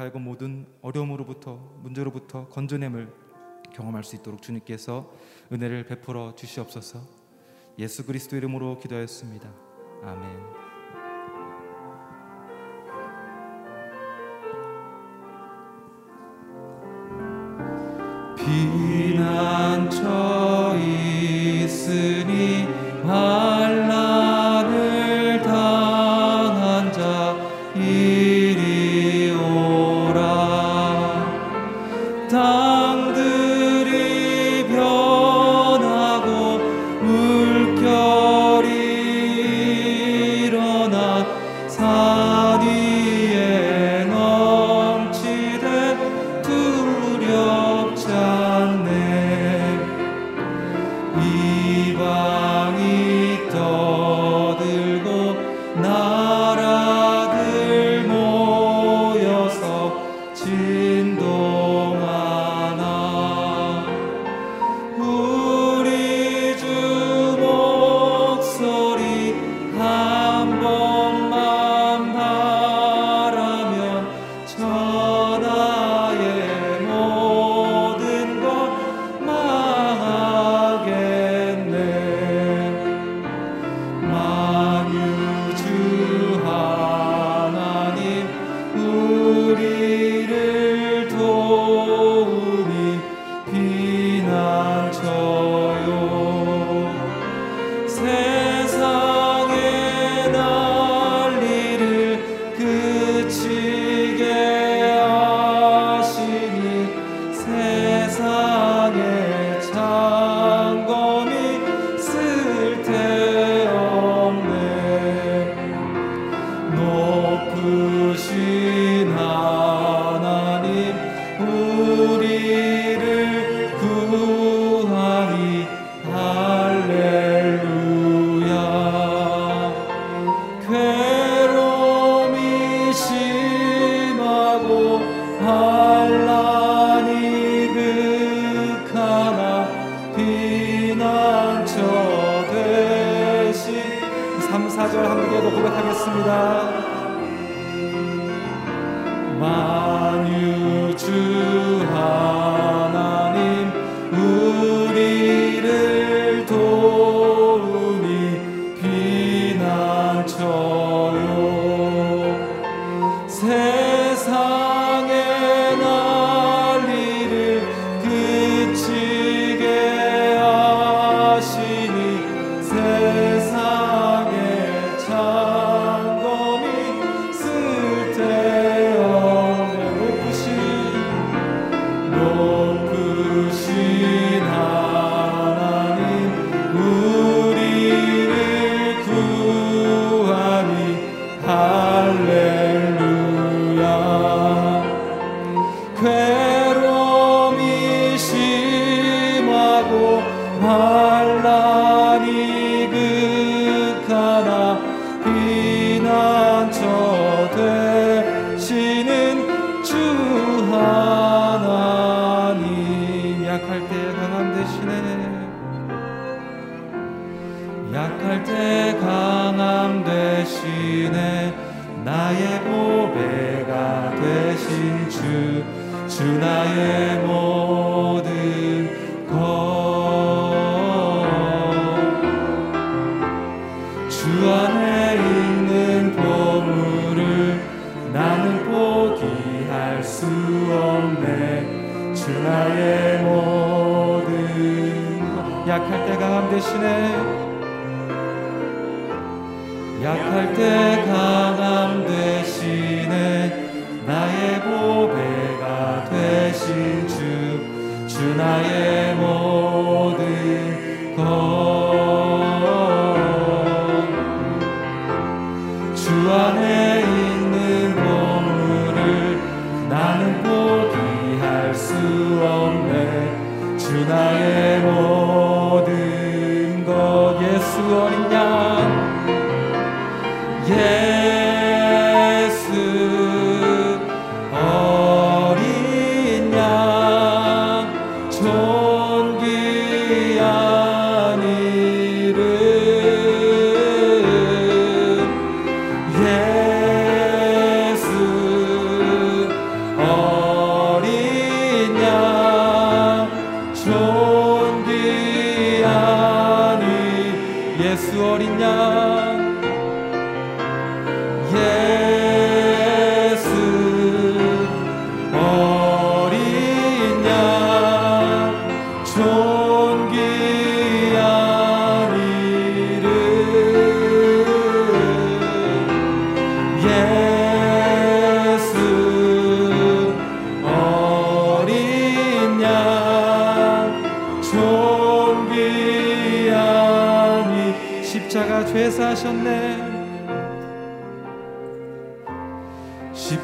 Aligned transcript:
하여금 0.00 0.24
모든 0.24 0.66
어려움으로부터 0.80 1.56
문제로부터 1.82 2.48
건져냄을 2.48 3.12
경험할 3.74 4.02
수 4.02 4.16
있도록 4.16 4.40
주님께서 4.40 5.12
은혜를 5.52 5.84
베풀어 5.84 6.34
주시옵소서. 6.34 7.00
예수 7.78 8.06
그리스도 8.06 8.34
이름으로 8.34 8.78
기도하였습니다. 8.78 9.52
아멘. 10.02 10.24
비난처 18.38 20.00
있으니 21.62 22.66
아 23.04 23.59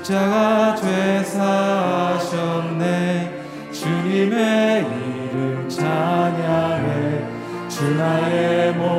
십자가 0.07 0.77
죄사하셨네. 0.77 2.23
주님의 3.73 4.87
이름 4.87 5.69
찬양해. 5.69 7.25
주 7.69 7.93
나의 7.97 8.73
모 8.75 8.96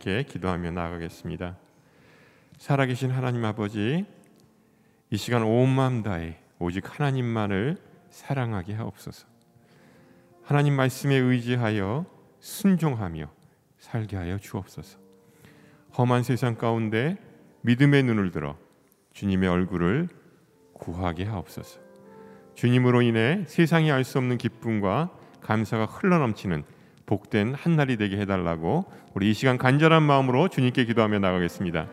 주님께 0.00 0.24
기도하며 0.24 0.72
나아가겠습니다. 0.72 1.56
살아계신 2.58 3.10
하나님 3.10 3.44
아버지, 3.44 4.04
이 5.10 5.16
시간 5.16 5.42
온 5.42 5.68
마음 5.68 6.02
다해 6.02 6.38
오직 6.58 6.84
하나님만을 6.90 7.76
사랑하게 8.10 8.74
하옵소서. 8.74 9.26
하나님 10.42 10.74
말씀에 10.74 11.14
의지하여 11.14 12.06
순종하며 12.40 13.30
살게 13.78 14.16
하여 14.16 14.38
주옵소서. 14.38 14.98
험한 15.96 16.24
세상 16.24 16.56
가운데 16.56 17.16
믿음의 17.62 18.02
눈을 18.02 18.30
들어 18.30 18.56
주님의 19.12 19.48
얼굴을 19.48 20.08
구하게 20.72 21.24
하옵소서. 21.24 21.80
주님으로 22.54 23.02
인해 23.02 23.44
세상이 23.46 23.92
알 23.92 24.04
수 24.04 24.18
없는 24.18 24.38
기쁨과 24.38 25.10
감사가 25.40 25.86
흘러넘치는 25.86 26.64
복된 27.10 27.54
한 27.54 27.74
날이 27.74 27.96
되게 27.96 28.18
해달라고 28.18 28.84
우리 29.14 29.30
이 29.30 29.34
시간 29.34 29.58
간절한 29.58 30.00
마음으로 30.00 30.46
주님께 30.46 30.84
기도하며 30.84 31.18
나가겠습니다. 31.18 31.86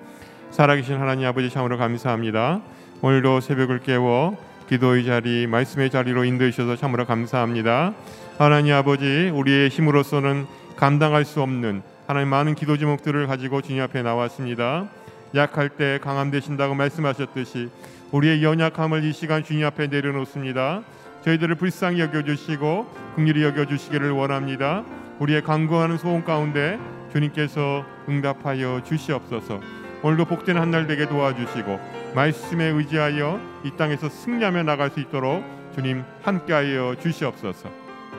살아계신 0.51 0.97
하나님 0.97 1.25
아버지 1.25 1.49
참으로 1.49 1.79
감사합니다. 1.79 2.61
오늘도 3.01 3.39
새벽을 3.41 3.79
깨워 3.79 4.37
기도의 4.69 5.05
자리, 5.05 5.47
말씀의 5.47 5.89
자리로 5.89 6.23
인도해 6.23 6.51
주셔서 6.51 6.75
참으로 6.75 7.05
감사합니다. 7.05 7.93
하나님 8.37 8.75
아버지, 8.75 9.31
우리의 9.33 9.69
힘으로서는 9.69 10.45
감당할 10.75 11.25
수 11.25 11.41
없는 11.41 11.81
하나님 12.05 12.29
많은 12.29 12.53
기도 12.53 12.77
제목들을 12.77 13.25
가지고 13.25 13.61
주님 13.61 13.81
앞에 13.81 14.03
나왔습니다. 14.03 14.87
약할 15.33 15.69
때 15.69 15.99
강함 16.01 16.29
되신다고 16.29 16.75
말씀하셨듯이 16.75 17.69
우리의 18.11 18.43
연약함을 18.43 19.03
이 19.03 19.13
시간 19.13 19.43
주님 19.43 19.65
앞에 19.65 19.87
내려놓습니다. 19.87 20.83
저희들을 21.23 21.55
불쌍히 21.55 22.01
여겨 22.01 22.23
주시고 22.23 22.87
긍휼히 23.15 23.43
여겨 23.43 23.65
주시기를 23.65 24.11
원합니다. 24.11 24.83
우리의 25.19 25.43
간구하는 25.43 25.97
소원 25.97 26.23
가운데 26.23 26.79
주님께서 27.11 27.83
응답하여 28.07 28.83
주시옵소서. 28.83 29.59
오늘도 30.03 30.25
복된 30.25 30.57
한 30.57 30.71
날 30.71 30.85
되게 30.85 31.07
도와주시고 31.07 31.80
말씀에 32.13 32.65
의지하여 32.65 33.39
이 33.63 33.71
땅에서 33.77 34.09
승리하며 34.09 34.63
나갈 34.63 34.89
수 34.92 34.99
있도록 34.99 35.44
주님 35.73 36.03
함께하여 36.21 36.95
주시옵소서. 36.99 37.69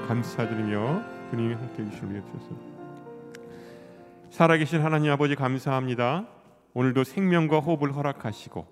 감사드리며 0.09 1.03
주님 1.31 1.55
함께 1.55 1.85
주셔서 1.91 2.57
살아계신 4.31 4.81
하나님 4.83 5.13
아버지 5.13 5.35
감사합니다. 5.35 6.27
오늘도 6.75 7.05
생명과 7.05 7.61
호흡을 7.61 7.95
허락하시고 7.95 8.67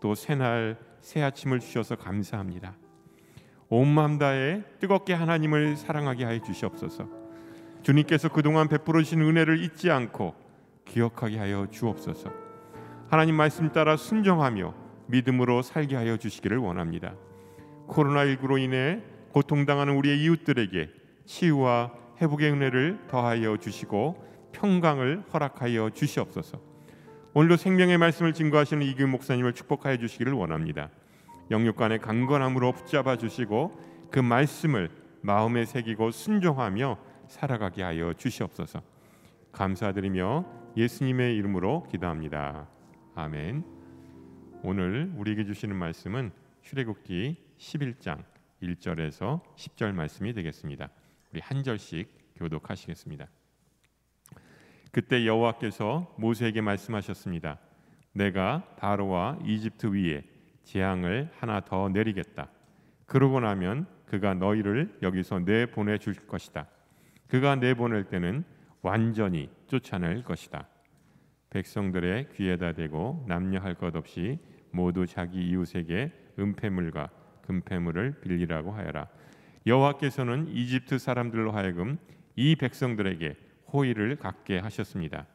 또 0.00 0.14
새날 0.14 0.76
새 1.00 1.22
아침을 1.22 1.60
주셔서 1.60 1.96
감사합니다. 1.96 2.74
온 3.68 3.88
마음 3.88 4.18
다해 4.18 4.62
뜨겁게 4.80 5.14
하나님을 5.14 5.76
사랑하게 5.76 6.24
하여 6.24 6.40
주시옵소서. 6.40 7.23
주님께서 7.84 8.30
그동안 8.30 8.66
베풀어 8.68 9.02
주신 9.02 9.20
은혜를 9.20 9.62
잊지 9.62 9.90
않고 9.90 10.34
기억하게 10.86 11.36
하여 11.36 11.66
주옵소서. 11.70 12.32
하나님 13.08 13.36
말씀 13.36 13.70
따라 13.72 13.98
순종하며 13.98 14.74
믿음으로 15.06 15.60
살게 15.60 15.94
하여 15.94 16.16
주시기를 16.16 16.56
원합니다. 16.56 17.14
코로나19로 17.88 18.58
인해 18.58 19.02
고통당하는 19.32 19.96
우리의 19.96 20.18
이웃들에게 20.22 20.88
치유와 21.26 21.92
회복의 22.22 22.52
은혜를 22.52 23.00
더하여 23.08 23.58
주시고 23.58 24.24
평강을 24.52 25.24
허락하여 25.34 25.90
주시옵소서. 25.90 26.58
오늘도 27.34 27.56
생명의 27.56 27.98
말씀을 27.98 28.32
증거하시는 28.32 28.86
이규 28.86 29.06
목사님을 29.08 29.52
축복하여 29.52 29.98
주시기를 29.98 30.32
원합니다. 30.32 30.88
영육간의 31.50 31.98
강건함으로 31.98 32.72
붙잡아 32.72 33.18
주시고 33.18 33.78
그 34.10 34.20
말씀을 34.20 34.88
마음에 35.20 35.66
새기고 35.66 36.12
순종하며 36.12 36.96
살아가게 37.34 37.82
하여 37.82 38.12
주시옵소서. 38.14 38.80
감사드리며 39.50 40.72
예수님의 40.76 41.36
이름으로 41.36 41.82
기도합니다. 41.90 42.68
아멘. 43.16 43.64
오늘 44.62 45.12
우리에게 45.16 45.44
주시는 45.44 45.74
말씀은 45.74 46.32
출애굽기 46.62 47.36
11장 47.58 48.22
1절에서 48.62 49.42
10절 49.56 49.92
말씀이 49.92 50.32
되겠습니다. 50.32 50.88
우리 51.32 51.40
한 51.40 51.62
절씩 51.64 52.08
교독하시겠습니다. 52.36 53.26
그때 54.92 55.26
여호와께서 55.26 56.14
모세에게 56.18 56.60
말씀하셨습니다. 56.60 57.58
내가 58.12 58.64
바로와 58.78 59.40
이집트 59.44 59.88
위에 59.88 60.22
재앙을 60.62 61.30
하나 61.36 61.60
더 61.60 61.88
내리겠다. 61.88 62.48
그러고 63.06 63.40
나면 63.40 63.88
그가 64.06 64.34
너희를 64.34 64.98
여기서 65.02 65.40
내보내 65.40 65.98
줄 65.98 66.14
것이다. 66.14 66.68
그가 67.28 67.56
내보낼 67.56 68.04
때는 68.04 68.44
완전히 68.82 69.50
쫓아낼 69.66 70.22
것이다. 70.22 70.68
백성들의 71.50 72.30
귀에다 72.34 72.72
대고 72.72 73.24
남녀할 73.28 73.74
것 73.74 73.94
없이 73.96 74.38
모두 74.70 75.06
자기 75.06 75.48
이웃에게 75.48 76.12
은폐물과 76.38 77.10
금폐물을 77.42 78.20
빌리라고 78.20 78.72
하여라. 78.72 79.08
여호와께서는 79.66 80.48
이집트 80.48 80.98
사람들로 80.98 81.52
하여금 81.52 81.98
이 82.36 82.56
백성들에게 82.56 83.36
호의를 83.72 84.16
갖게 84.16 84.58
하셨습니다. 84.58 85.26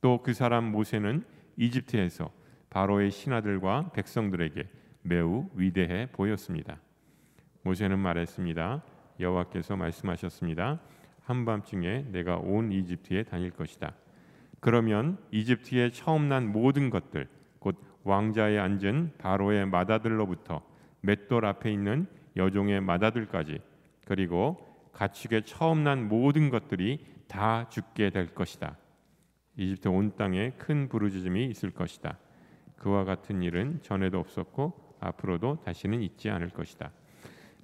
또 0.00 0.22
그 0.22 0.34
사람 0.34 0.70
모세는 0.70 1.24
이집트에서 1.56 2.30
바로의 2.70 3.10
신하들과 3.10 3.92
백성들에게 3.92 4.68
매우 5.02 5.48
위대해 5.54 6.08
보였습니다. 6.12 6.80
모세는 7.62 7.98
말했습니다. 7.98 8.82
여호와께서 9.20 9.76
말씀하셨습니다. 9.76 10.80
한밤중에 11.24 12.06
내가 12.10 12.36
온 12.36 12.72
이집트에 12.72 13.24
다닐 13.24 13.50
것이다. 13.50 13.94
그러면 14.60 15.18
이집트에 15.30 15.90
처음 15.90 16.28
난 16.28 16.50
모든 16.52 16.90
것들, 16.90 17.28
곧 17.58 17.76
왕자에 18.04 18.58
앉은 18.58 19.14
바로의 19.18 19.66
마다들로부터 19.66 20.62
맷돌 21.00 21.44
앞에 21.44 21.72
있는 21.72 22.06
여종의 22.36 22.80
마다들까지, 22.80 23.60
그리고 24.04 24.56
가축에 24.92 25.42
처음 25.42 25.84
난 25.84 26.08
모든 26.08 26.50
것들이 26.50 27.04
다 27.28 27.68
죽게 27.68 28.10
될 28.10 28.34
것이다. 28.34 28.76
이집트 29.56 29.88
온 29.88 30.16
땅에 30.16 30.50
큰 30.58 30.88
부르짖음이 30.88 31.46
있을 31.46 31.70
것이다. 31.70 32.18
그와 32.76 33.04
같은 33.04 33.42
일은 33.42 33.80
전에도 33.82 34.18
없었고 34.18 34.96
앞으로도 35.00 35.60
다시는 35.64 36.02
있지 36.02 36.30
않을 36.30 36.50
것이다. 36.50 36.90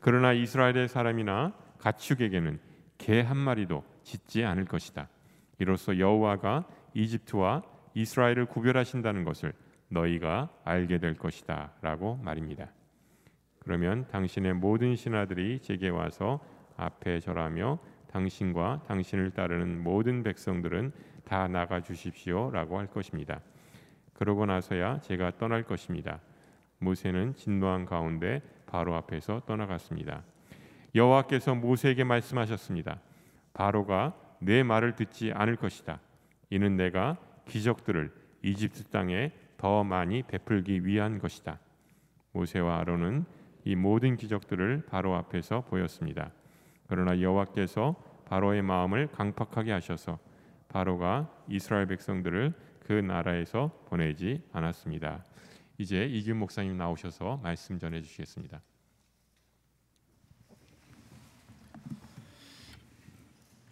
그러나 0.01 0.33
이스라엘의 0.33 0.89
사람이나 0.89 1.53
가축에게는 1.79 2.59
개 2.99 3.23
한 3.23 3.37
마리도 3.37 3.85
짓지 4.03 4.45
않을 4.45 4.65
것이다. 4.67 5.09
이로써 5.59 5.99
여호와가 5.99 6.67
이집트와 6.95 7.63
이스라엘을 7.95 8.47
구별하신다는 8.47 9.25
것을 9.25 9.53
너희가 9.89 10.51
알게 10.65 10.99
될 10.99 11.17
것이다라고 11.17 12.17
말입니다. 12.17 12.69
그러면 13.61 14.07
당신의 14.09 14.55
모든 14.55 14.97
신하들이 14.97 15.61
제게 15.61 15.89
와서 15.89 16.41
앞에 16.77 17.21
절하며 17.21 17.79
당신과 18.11 18.85
당신을 18.87 19.33
따르는 19.33 19.83
모든 19.83 20.23
백성들은 20.23 20.93
다 21.25 21.49
나가 21.49 21.83
주십시오라고 21.83 22.79
할 22.79 22.87
것입니다. 22.87 23.41
그러고 24.15 24.47
나서야 24.47 25.01
제가 25.01 25.33
떠날 25.39 25.63
것입니다. 25.65 26.21
모세는 26.79 27.35
진노한 27.35 27.85
가운데 27.85 28.41
바로 28.67 28.95
앞에서 28.95 29.43
떠나갔습니다. 29.47 30.23
여호와께서 30.99 31.55
모세에게 31.55 32.03
말씀하셨습니다. 32.03 33.01
바로가 33.55 34.15
내 34.41 34.65
말을 34.65 34.97
듣지 34.97 35.33
않을 35.33 35.57
것이다. 35.57 36.01
이는 36.51 36.77
내가 36.77 37.17
기적들을 37.47 38.13
이집트 38.43 38.85
땅에 38.85 39.33
더 39.57 39.85
많이 39.85 40.23
베풀기 40.23 40.85
위한 40.85 41.19
것이다. 41.19 41.61
모세와 42.33 42.81
아론은 42.81 43.25
이 43.65 43.77
모든 43.77 44.17
기적들을 44.17 44.87
바로 44.89 45.15
앞에서 45.15 45.63
보였습니다. 45.63 46.33
그러나 46.89 47.21
여호와께서 47.21 47.95
바로의 48.27 48.63
마음을 48.63 49.07
강팍하게 49.09 49.73
하셔서 49.73 50.19
바로가 50.69 51.31
이스라엘 51.49 51.87
백성들을 51.87 52.53
그 52.81 52.93
나라에서 52.93 53.71
보내지 53.87 54.43
않았습니다. 54.53 55.25
이제 55.79 56.07
이균 56.07 56.39
목사님 56.39 56.77
나오셔서 56.77 57.41
말씀 57.43 57.79
전해 57.79 58.01
주시겠습니다. 58.01 58.61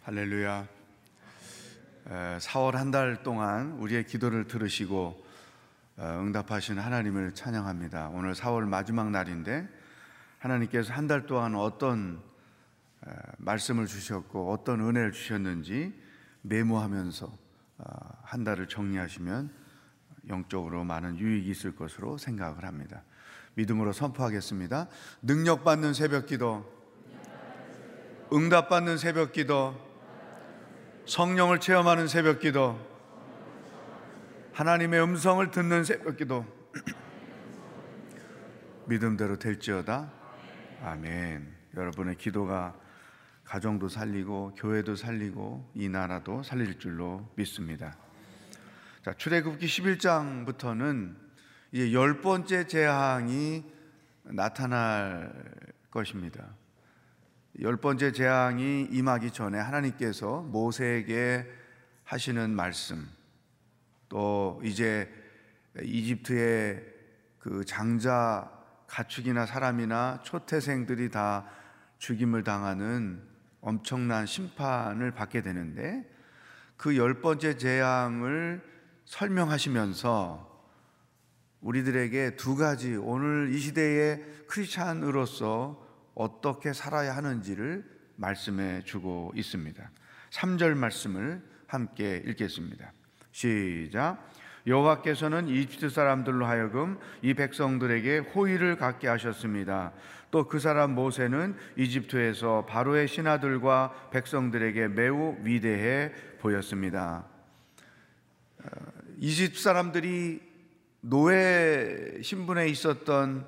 할렐루야. 0.07 0.65
4월 2.39 2.75
한 2.75 2.91
달 2.91 3.23
동안 3.23 3.73
우리의 3.73 4.05
기도를 4.05 4.47
들으시고 4.47 5.25
어, 5.97 6.19
응답하신 6.21 6.79
하나님을 6.79 7.35
찬양합니다. 7.35 8.11
오늘 8.13 8.31
4월 8.33 8.61
마지막 8.69 9.09
날인데 9.11 9.67
하나님께서 10.39 10.93
한 10.93 11.07
달 11.09 11.25
동안 11.25 11.55
어떤 11.55 12.21
말씀을 13.37 13.85
주셨고 13.85 14.49
어떤 14.49 14.79
은혜를 14.79 15.11
주셨는지 15.11 15.93
메모하면서 16.43 17.25
어, 17.79 17.83
한 18.23 18.45
달을 18.45 18.69
정리하시면 18.69 19.51
영적으로 20.29 20.85
많은 20.85 21.19
유익이 21.19 21.49
있을 21.49 21.75
것으로 21.75 22.17
생각을 22.17 22.63
합니다. 22.63 23.03
믿음으로 23.55 23.91
선포하겠습니다. 23.91 24.87
능력받는 25.21 25.93
새벽 25.93 26.27
기도, 26.27 26.65
응답받는 28.31 28.97
새벽 28.97 29.33
기도, 29.33 29.85
성령을 31.07 31.61
체험하는 31.61 32.09
새벽 32.09 32.41
기도, 32.41 32.77
하나님의 34.51 35.01
음성을 35.01 35.49
듣는 35.51 35.85
새벽 35.85 36.17
기도, 36.17 36.45
믿음대로 38.87 39.39
될지어다. 39.39 40.11
아멘. 40.83 41.47
여러분의 41.77 42.17
기도가 42.17 42.75
가정도 43.45 43.87
살리고 43.87 44.55
교회도 44.57 44.97
살리고 44.97 45.71
이 45.75 45.87
나라도 45.87 46.43
살릴 46.43 46.77
줄로 46.77 47.31
믿습니다. 47.35 47.95
자, 49.05 49.13
출애굽기 49.13 49.65
11장부터는 49.65 51.15
이제 51.71 51.93
열 51.93 52.19
번째 52.19 52.67
재앙이 52.67 53.63
나타날 54.23 55.31
것입니다. 55.89 56.49
열 57.61 57.77
번째 57.77 58.11
재앙이 58.11 58.89
임하기 58.91 59.31
전에 59.31 59.57
하나님께서 59.59 60.41
모세에게 60.41 61.45
하시는 62.03 62.51
말씀, 62.51 63.07
또 64.09 64.61
이제 64.63 65.11
이집트의 65.81 66.83
그 67.39 67.65
장자 67.65 68.51
가축이나 68.87 69.45
사람이나 69.45 70.21
초태생들이 70.23 71.09
다 71.09 71.45
죽임을 71.97 72.43
당하는 72.43 73.21
엄청난 73.61 74.25
심판을 74.25 75.11
받게 75.11 75.41
되는데 75.41 76.09
그 76.77 76.95
열 76.95 77.21
번째 77.21 77.57
재앙을 77.57 78.61
설명하시면서 79.05 80.47
우리들에게 81.61 82.35
두 82.35 82.55
가지 82.55 82.95
오늘 82.95 83.49
이 83.51 83.57
시대의 83.57 84.23
크리스찬으로서 84.47 85.86
어떻게 86.17 86.73
살아야 86.73 87.15
하는지를 87.15 87.85
말씀해 88.15 88.81
주고 88.83 89.31
있습니다. 89.35 89.91
3절 90.31 90.75
말씀을 90.75 91.41
함께 91.67 92.23
읽겠습니다. 92.25 92.91
시작. 93.31 94.17
여호와께서는 94.65 95.47
이집트 95.47 95.89
사람들로 95.89 96.45
하여금 96.45 96.99
이 97.21 97.33
백성들에게 97.35 98.17
호의를 98.17 98.77
갖게 98.77 99.07
하셨습니다. 99.07 99.93
또 100.29 100.47
그 100.47 100.59
사람 100.59 100.93
모세는 100.93 101.55
이집트에서 101.77 102.65
바로의 102.65 103.07
신하들과 103.07 104.09
백성들에게 104.11 104.89
매우 104.89 105.37
위대해 105.43 106.11
보였습니다. 106.39 107.25
어, 108.59 108.69
이집트 109.19 109.61
사람들이 109.61 110.41
노예 110.99 112.19
신분에 112.21 112.67
있었던 112.67 113.47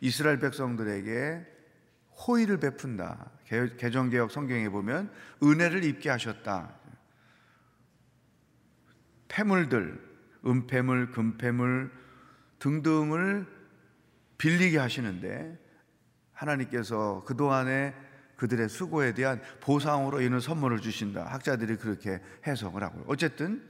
이스라엘 0.00 0.38
백성들에게 0.38 1.53
호의를 2.16 2.58
베푼다. 2.58 3.30
개정개혁 3.44 4.30
성경에 4.30 4.68
보면 4.68 5.12
은혜를 5.42 5.84
입게 5.84 6.10
하셨다. 6.10 6.74
폐물들, 9.28 10.00
은폐물, 10.46 11.10
금폐물 11.10 11.90
등등을 12.58 13.46
빌리게 14.38 14.78
하시는데 14.78 15.58
하나님께서 16.32 17.24
그동안에 17.24 17.94
그들의 18.36 18.68
수고에 18.68 19.12
대한 19.12 19.40
보상으로 19.60 20.20
이는 20.20 20.40
선물을 20.40 20.80
주신다. 20.80 21.24
학자들이 21.24 21.76
그렇게 21.76 22.20
해석을 22.46 22.82
하고요. 22.82 23.04
어쨌든 23.06 23.62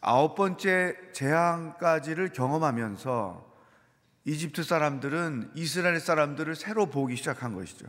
아홉 0.00 0.34
번째 0.34 0.96
재앙까지를 1.12 2.32
경험하면서 2.32 3.55
이집트 4.26 4.64
사람들은 4.64 5.52
이스라엘 5.54 6.00
사람들을 6.00 6.56
새로 6.56 6.86
보기 6.86 7.14
시작한 7.14 7.54
것이죠. 7.54 7.86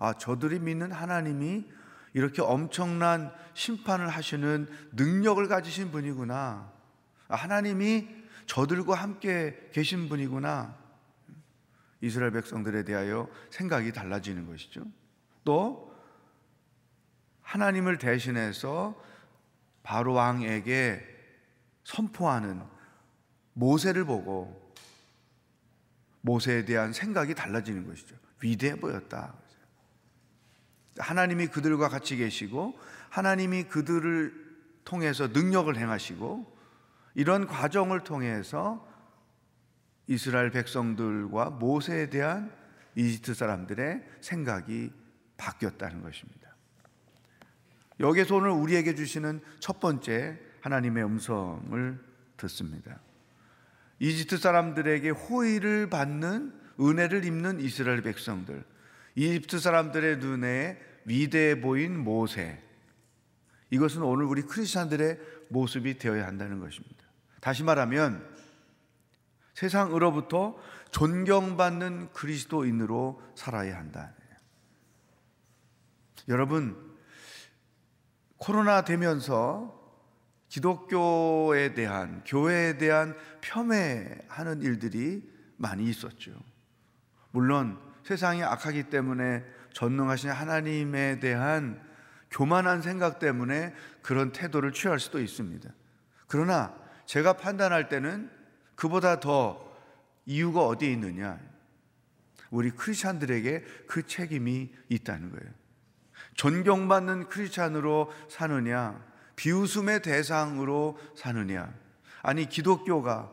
아, 0.00 0.12
저들이 0.12 0.58
믿는 0.58 0.90
하나님이 0.90 1.70
이렇게 2.14 2.42
엄청난 2.42 3.32
심판을 3.54 4.08
하시는 4.08 4.68
능력을 4.92 5.46
가지신 5.46 5.92
분이구나. 5.92 6.72
아, 7.28 7.34
하나님이 7.34 8.08
저들과 8.46 8.96
함께 8.96 9.70
계신 9.72 10.08
분이구나. 10.08 10.76
이스라엘 12.00 12.32
백성들에 12.32 12.82
대하여 12.82 13.28
생각이 13.50 13.92
달라지는 13.92 14.46
것이죠. 14.46 14.84
또 15.44 15.94
하나님을 17.42 17.98
대신해서 17.98 19.00
바로 19.84 20.12
왕에게 20.14 21.06
선포하는 21.84 22.62
모세를 23.52 24.04
보고 24.04 24.67
모세에 26.28 26.66
대한 26.66 26.92
생각이 26.92 27.34
달라지는 27.34 27.86
것이죠. 27.86 28.14
위대해 28.42 28.76
보였다. 28.76 29.34
하나님이 30.98 31.46
그들과 31.46 31.88
같이 31.88 32.16
계시고 32.16 32.78
하나님이 33.08 33.64
그들을 33.64 34.48
통해서 34.84 35.28
능력을 35.28 35.74
행하시고 35.74 36.58
이런 37.14 37.46
과정을 37.46 38.04
통해서 38.04 38.86
이스라엘 40.06 40.50
백성들과 40.50 41.50
모세에 41.50 42.10
대한 42.10 42.52
이집트 42.94 43.32
사람들의 43.32 44.04
생각이 44.20 44.92
바뀌었다는 45.38 46.02
것입니다. 46.02 46.54
여기서 48.00 48.36
오늘 48.36 48.50
우리에게 48.50 48.94
주시는 48.94 49.40
첫 49.60 49.80
번째 49.80 50.38
하나님의 50.60 51.04
음성을 51.04 52.04
듣습니다. 52.36 53.00
이집트 54.00 54.38
사람들에게 54.38 55.10
호의를 55.10 55.90
받는 55.90 56.52
은혜를 56.80 57.24
입는 57.24 57.60
이스라엘 57.60 58.02
백성들, 58.02 58.64
이집트 59.16 59.58
사람들의 59.58 60.18
눈에 60.18 60.78
위대해 61.04 61.60
보인 61.60 61.98
모세. 61.98 62.62
이것은 63.70 64.02
오늘 64.02 64.24
우리 64.24 64.42
크리스천들의 64.42 65.18
모습이 65.50 65.98
되어야 65.98 66.26
한다는 66.26 66.60
것입니다. 66.60 67.04
다시 67.40 67.62
말하면 67.64 68.26
세상으로부터 69.54 70.56
존경받는 70.92 72.12
그리스도인으로 72.12 73.20
살아야 73.34 73.76
한다. 73.76 74.14
여러분, 76.28 76.76
코로나 78.36 78.84
되면서 78.84 79.77
기독교에 80.48 81.74
대한, 81.74 82.22
교회에 82.26 82.78
대한 82.78 83.14
폄훼하는 83.40 84.62
일들이 84.62 85.22
많이 85.56 85.88
있었죠. 85.88 86.32
물론 87.30 87.78
세상이 88.04 88.42
악하기 88.42 88.84
때문에 88.84 89.44
전능하신 89.72 90.30
하나님에 90.30 91.20
대한 91.20 91.80
교만한 92.30 92.82
생각 92.82 93.18
때문에 93.18 93.74
그런 94.02 94.32
태도를 94.32 94.72
취할 94.72 94.98
수도 94.98 95.20
있습니다. 95.20 95.68
그러나 96.26 96.74
제가 97.06 97.34
판단할 97.34 97.88
때는 97.88 98.30
그보다 98.74 99.20
더 99.20 99.68
이유가 100.26 100.66
어디에 100.66 100.92
있느냐? 100.92 101.38
우리 102.50 102.70
크리스찬들에게 102.70 103.64
그 103.86 104.06
책임이 104.06 104.72
있다는 104.88 105.30
거예요. 105.30 105.52
존경받는 106.34 107.28
크리스찬으로 107.28 108.12
사느냐, 108.28 109.02
비웃음의 109.38 110.02
대상으로 110.02 110.98
사느냐, 111.14 111.72
아니 112.22 112.48
기독교가 112.48 113.30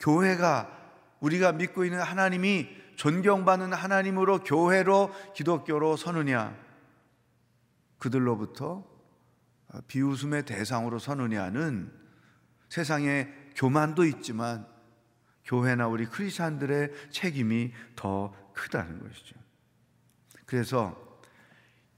교회가 0.00 0.70
우리가 1.20 1.52
믿고 1.52 1.84
있는 1.84 2.00
하나님이 2.00 2.66
존경받는 2.96 3.74
하나님으로 3.74 4.42
교회로 4.42 5.12
기독교로 5.34 5.98
서느냐, 5.98 6.56
그들로부터 7.98 8.86
비웃음의 9.86 10.46
대상으로 10.46 10.98
서느냐는 10.98 11.92
세상에 12.70 13.28
교만도 13.54 14.06
있지만 14.06 14.66
교회나 15.44 15.88
우리 15.88 16.06
크리스천들의 16.06 17.10
책임이 17.10 17.72
더 17.96 18.34
크다는 18.54 18.98
것이죠. 19.00 19.36
그래서 20.46 21.13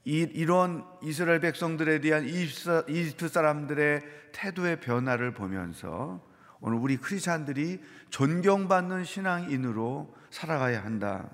이, 0.07 0.19
이런 0.21 0.85
이스라엘 1.03 1.41
백성들에 1.41 1.99
대한 1.99 2.23
이집트 2.25 3.27
사람들의 3.27 4.01
태도의 4.31 4.79
변화를 4.79 5.33
보면서 5.33 6.25
오늘 6.61 6.77
우리 6.77 6.95
크리스천들이 6.95 7.83
존경받는 8.09 9.03
신앙인으로 9.03 10.15
살아가야 10.29 10.81
한다. 10.81 11.29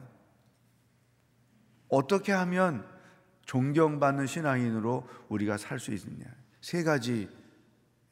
어떻게 1.88 2.32
하면 2.32 2.84
존경받는 3.46 4.26
신앙인으로 4.26 5.08
우리가 5.30 5.58
살 5.58 5.78
수 5.78 5.94
있느냐? 5.94 6.26
세 6.60 6.82
가지 6.82 7.30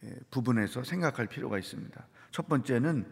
예, 0.04 0.16
부분에서 0.30 0.84
생각할 0.84 1.26
필요가 1.26 1.58
있습니다. 1.58 2.08
첫 2.30 2.48
번째는 2.48 3.08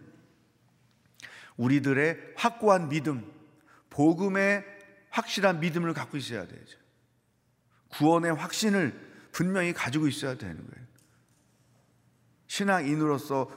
우리들의 1.57 2.33
확고한 2.35 2.89
믿음, 2.89 3.25
복음의 3.89 4.63
확실한 5.09 5.61
믿음을 5.61 5.95
갖고 5.95 6.15
있어야 6.15 6.45
되죠. 6.45 6.78
구원의 7.89 8.33
확신을 8.33 9.09
분명히 9.31 9.73
가지고 9.73 10.07
있어야 10.07 10.35
되는 10.35 10.55
거예요. 10.55 10.87
신앙인으로서 12.47 13.51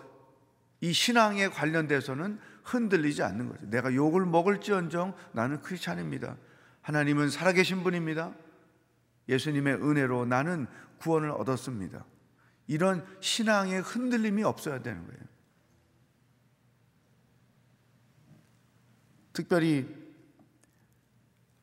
이 0.80 0.92
신앙에 0.92 1.48
관련돼서는 1.48 2.38
흔들리지 2.64 3.22
않는 3.22 3.48
거죠. 3.48 3.66
내가 3.66 3.94
욕을 3.94 4.26
먹을지언정 4.26 5.14
나는 5.32 5.60
크리스찬입니다. 5.60 6.36
하나님은 6.82 7.30
살아계신 7.30 7.82
분입니다. 7.82 8.34
예수님의 9.28 9.76
은혜로 9.76 10.26
나는 10.26 10.66
구원을 10.98 11.30
얻었습니다. 11.30 12.04
이런 12.66 13.06
신앙의 13.20 13.80
흔들림이 13.80 14.42
없어야 14.44 14.82
되는 14.82 15.04
거예요. 15.06 15.20
특별히 19.32 19.88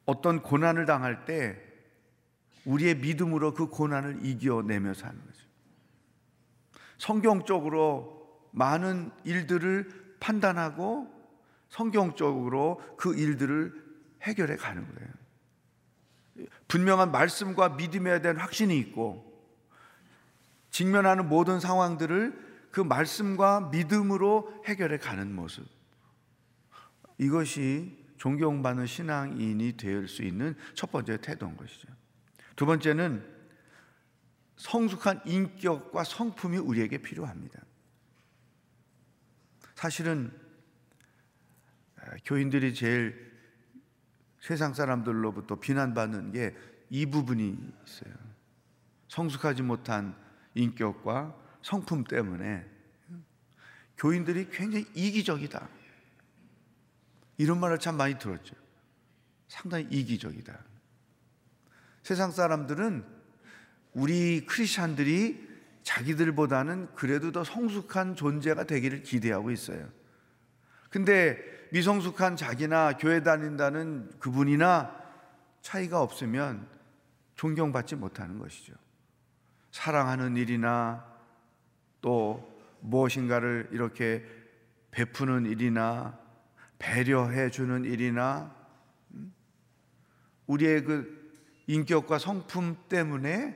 어떤 0.06 0.42
고난을 0.42 0.86
당할 0.86 1.26
때 1.26 1.69
우리의 2.66 2.96
믿음으로 2.96 3.54
그 3.54 3.68
고난을 3.68 4.26
이겨내며 4.26 4.94
사는 4.94 5.18
거죠. 5.26 5.46
성경적으로 6.98 8.48
많은 8.52 9.12
일들을 9.24 10.16
판단하고 10.20 11.08
성경적으로 11.70 12.82
그 12.98 13.16
일들을 13.16 13.90
해결해 14.24 14.56
가는 14.58 14.84
거예요. 14.84 15.10
분명한 16.68 17.12
말씀과 17.12 17.70
믿음에 17.70 18.22
대한 18.22 18.38
확신이 18.38 18.78
있고 18.80 19.26
직면하는 20.72 21.28
모든 21.30 21.60
상황들을 21.60 22.50
그 22.72 22.82
말씀과 22.82 23.70
믿음으로 23.72 24.62
해결해 24.66 24.98
가는 24.98 25.34
모습. 25.34 25.66
이것이 27.18 27.98
존경받는 28.18 28.86
신앙인이 28.86 29.78
될 29.78 30.08
수 30.08 30.24
있는 30.24 30.56
첫 30.74 30.92
번째 30.92 31.18
태도인 31.18 31.58
것이죠. 31.58 31.88
두 32.60 32.66
번째는 32.66 33.26
성숙한 34.58 35.22
인격과 35.26 36.04
성품이 36.04 36.58
우리에게 36.58 36.98
필요합니다. 36.98 37.64
사실은 39.76 40.38
교인들이 42.26 42.74
제일 42.74 43.32
세상 44.42 44.74
사람들로부터 44.74 45.56
비난받는 45.56 46.34
게 46.34 46.70
이 46.90 47.06
부분이 47.06 47.56
있어요. 47.86 48.14
성숙하지 49.08 49.62
못한 49.62 50.16
인격과 50.56 51.36
성품 51.62 52.04
때문에 52.04 52.66
교인들이 53.98 54.50
굉장히 54.50 54.86
이기적이다. 54.96 55.70
이런 57.38 57.60
말을 57.60 57.80
참 57.80 57.98
많이 57.98 58.18
들었죠. 58.18 58.56
상당히 59.48 59.88
이기적이다. 59.92 60.69
세상 62.04 62.32
사람들은 62.32 63.04
우리 63.94 64.46
크리스찬들이 64.46 65.48
자기들보다는 65.84 66.90
그래도 66.96 67.32
더 67.32 67.44
성숙한 67.44 68.16
존재가 68.16 68.66
되기를 68.66 69.04
기대하고 69.04 69.52
있어요. 69.52 69.90
근데 70.90 71.38
미성숙한 71.72 72.36
자기나 72.36 72.98
교회 72.98 73.22
다닌다는 73.22 74.12
그분이나 74.20 74.96
차이가 75.62 76.02
없으면 76.02 76.68
존경받지 77.36 77.96
못하는 77.96 78.40
것이죠. 78.40 78.74
사랑하는 79.72 80.36
일이나 80.36 81.06
또 82.02 82.48
무엇인가를 82.82 83.70
이렇게 83.72 84.26
베푸는 84.92 85.46
일이나 85.46 86.18
배려해 86.80 87.50
주는 87.50 87.84
일이나 87.84 88.56
음? 89.12 89.34
우리의 90.48 90.84
그 90.84 91.29
인격과 91.70 92.18
성품 92.18 92.78
때문에 92.90 93.56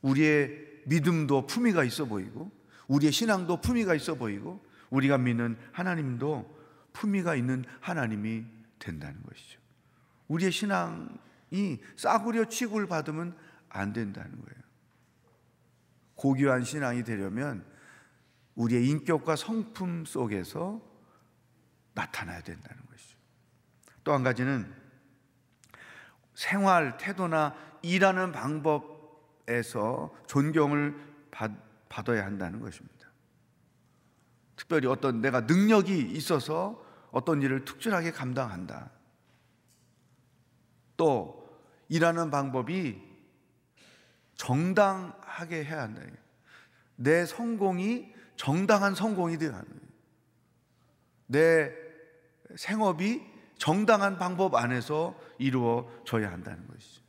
우리의 0.00 0.82
믿음도 0.86 1.44
품위가 1.46 1.82
있어 1.82 2.04
보이고 2.04 2.52
우리의 2.86 3.10
신앙도 3.10 3.60
품위가 3.60 3.96
있어 3.96 4.14
보이고 4.14 4.64
우리가 4.90 5.18
믿는 5.18 5.56
하나님도 5.72 6.56
품위가 6.92 7.34
있는 7.34 7.64
하나님이 7.80 8.44
된다는 8.78 9.20
것이죠. 9.24 9.58
우리의 10.28 10.52
신앙이 10.52 11.80
싸구려 11.96 12.44
취급을 12.44 12.86
받으면 12.86 13.36
안 13.70 13.92
된다는 13.92 14.30
거예요. 14.30 14.62
고귀한 16.14 16.62
신앙이 16.62 17.02
되려면 17.02 17.66
우리의 18.54 18.86
인격과 18.88 19.34
성품 19.34 20.04
속에서 20.04 20.80
나타나야 21.94 22.42
된다는 22.42 22.86
것이죠. 22.86 23.16
또 24.04 24.12
한 24.12 24.22
가지는 24.22 24.83
생활 26.34 26.96
태도나 26.96 27.54
일하는 27.82 28.32
방법에서 28.32 30.14
존경을 30.26 30.94
받, 31.30 31.50
받아야 31.88 32.24
한다는 32.24 32.60
것입니다. 32.60 33.08
특별히 34.56 34.88
어떤 34.88 35.20
내가 35.20 35.42
능력이 35.42 35.98
있어서 36.12 36.82
어떤 37.10 37.42
일을 37.42 37.64
특출하게 37.64 38.12
감당한다. 38.12 38.90
또 40.96 41.44
일하는 41.88 42.30
방법이 42.30 43.00
정당하게 44.36 45.64
해야 45.64 45.82
한다. 45.82 46.02
내 46.96 47.24
성공이 47.26 48.12
정당한 48.36 48.94
성공이 48.94 49.38
되어야 49.38 49.56
한다. 49.56 49.74
내 51.26 51.72
생업이 52.56 53.33
정당한 53.58 54.18
방법 54.18 54.54
안에서 54.54 55.18
이루어져야 55.38 56.30
한다는 56.30 56.66
것이죠. 56.68 57.02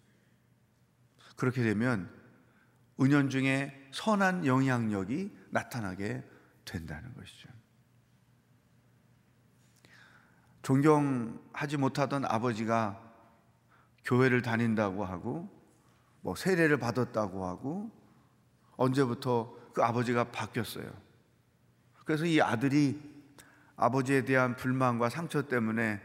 그렇게 1.36 1.64
되면 1.64 2.10
은연 3.00 3.30
중에 3.30 3.90
선한 3.92 4.46
영향력이 4.46 5.36
나타나게 5.50 6.24
된다는 6.64 7.14
것이죠. 7.16 7.50
존경하지 10.62 11.78
못하던 11.78 12.26
아버지가 12.26 13.02
교회를 14.04 14.42
다닌다고 14.42 15.06
하고 15.06 15.50
뭐 16.22 16.36
세례를 16.36 16.78
받았다고 16.80 17.46
하고 17.46 17.92
언제부터 18.78 19.56
그 19.74 19.84
아버지가 19.84 20.32
바뀌었어요. 20.32 20.92
그래서 22.06 22.26
이 22.26 22.42
아들이 22.42 23.00
아버지에 23.76 24.26
대한 24.26 24.56
불만과 24.56 25.10
상처 25.10 25.44
때문에 25.44 26.02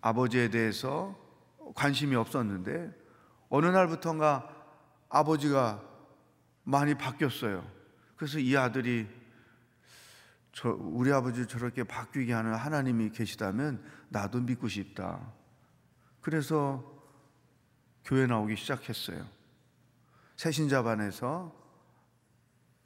아버지에 0.00 0.48
대해서 0.48 1.18
관심이 1.74 2.16
없었는데 2.16 2.92
어느 3.48 3.66
날부터인가 3.66 4.48
아버지가 5.08 5.82
많이 6.64 6.94
바뀌었어요. 6.94 7.68
그래서 8.16 8.38
이 8.38 8.56
아들이 8.56 9.08
저 10.52 10.70
우리 10.70 11.12
아버지 11.12 11.46
저렇게 11.46 11.84
바뀌게 11.84 12.32
하는 12.32 12.54
하나님이 12.54 13.10
계시다면 13.10 13.82
나도 14.08 14.40
믿고 14.40 14.68
싶다. 14.68 15.32
그래서 16.20 16.84
교회 18.04 18.26
나오기 18.26 18.56
시작했어요. 18.56 19.26
새신자반에서 20.36 21.60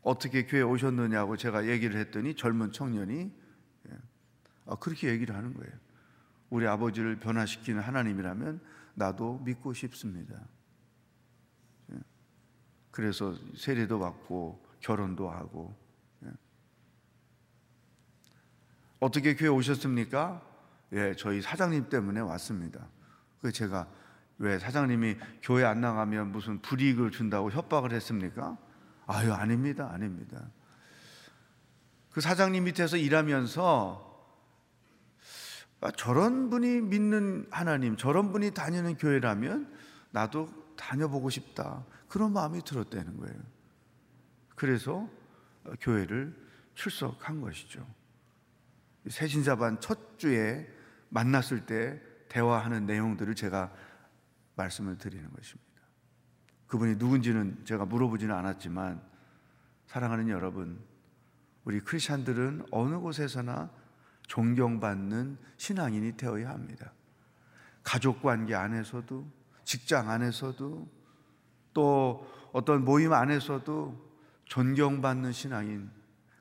어떻게 0.02 0.44
교회 0.44 0.62
오셨느냐고 0.62 1.36
제가 1.36 1.66
얘기를 1.66 1.98
했더니 1.98 2.34
젊은 2.34 2.72
청년이 2.72 3.32
예, 3.88 3.98
아, 4.66 4.76
그렇게 4.76 5.08
얘기를 5.08 5.34
하는 5.34 5.54
거예요. 5.54 5.72
우리 6.54 6.68
아버지를 6.68 7.18
변화시키는 7.18 7.80
하나님이라면 7.80 8.60
나도 8.94 9.40
믿고 9.44 9.72
싶습니다. 9.72 10.40
예. 11.90 11.96
그래서 12.92 13.34
세례도 13.56 13.98
받고 13.98 14.64
결혼도 14.78 15.28
하고 15.28 15.74
예. 16.24 16.28
어떻게 19.00 19.34
교회 19.34 19.48
오셨습니까? 19.48 20.40
예, 20.92 21.16
저희 21.16 21.42
사장님 21.42 21.88
때문에 21.88 22.20
왔습니다. 22.20 22.86
그 23.42 23.50
제가 23.50 23.88
왜 24.38 24.60
사장님이 24.60 25.16
교회 25.42 25.64
안 25.64 25.80
나가면 25.80 26.30
무슨 26.30 26.62
불이익을 26.62 27.10
준다고 27.10 27.50
협박을 27.50 27.90
했습니까? 27.90 28.56
아유, 29.08 29.32
아닙니다. 29.32 29.90
아닙니다. 29.92 30.40
그 32.12 32.20
사장님 32.20 32.62
밑에서 32.62 32.96
일하면서 32.96 34.12
아, 34.12 34.13
저런 35.92 36.50
분이 36.50 36.80
믿는 36.82 37.46
하나님, 37.50 37.96
저런 37.96 38.32
분이 38.32 38.52
다니는 38.52 38.96
교회라면 38.96 39.72
나도 40.10 40.48
다녀보고 40.76 41.30
싶다. 41.30 41.84
그런 42.08 42.32
마음이 42.32 42.62
들었다는 42.62 43.16
거예요. 43.18 43.36
그래서 44.54 45.08
교회를 45.80 46.34
출석한 46.74 47.40
것이죠. 47.40 47.86
새신자반 49.08 49.80
첫 49.80 50.18
주에 50.18 50.66
만났을 51.10 51.66
때 51.66 52.00
대화하는 52.28 52.86
내용들을 52.86 53.34
제가 53.34 53.72
말씀을 54.56 54.98
드리는 54.98 55.28
것입니다. 55.30 55.64
그분이 56.66 56.96
누군지는 56.96 57.64
제가 57.64 57.84
물어보지는 57.84 58.34
않았지만 58.34 59.02
사랑하는 59.86 60.28
여러분, 60.28 60.80
우리 61.64 61.80
크리스천들은 61.80 62.66
어느 62.70 62.96
곳에서나 62.96 63.70
존경받는 64.26 65.38
신앙인이 65.56 66.16
되어야 66.16 66.50
합니다. 66.50 66.92
가족 67.82 68.22
관계 68.22 68.54
안에서도 68.54 69.26
직장 69.64 70.10
안에서도 70.10 70.88
또 71.72 72.26
어떤 72.52 72.84
모임 72.84 73.12
안에서도 73.12 74.14
존경받는 74.46 75.32
신앙인 75.32 75.90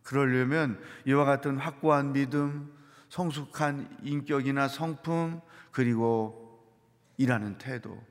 그러려면 0.03 0.79
이와 1.05 1.25
같은 1.25 1.57
확고한 1.57 2.13
믿음, 2.13 2.71
성숙한 3.09 3.99
인격이나 4.03 4.67
성품 4.67 5.41
그리고 5.71 6.63
일하는 7.17 7.57
태도 7.57 8.01